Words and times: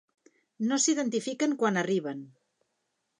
No 0.69 0.79
s'identifiquen 0.85 1.53
quan 1.59 1.77
arriben. 1.83 2.25